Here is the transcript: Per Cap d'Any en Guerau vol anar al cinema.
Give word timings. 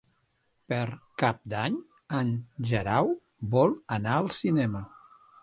Per 0.71 0.85
Cap 1.23 1.43
d'Any 1.53 1.77
en 2.21 2.33
Guerau 2.71 3.13
vol 3.53 3.77
anar 3.99 4.19
al 4.23 4.33
cinema. 4.41 4.85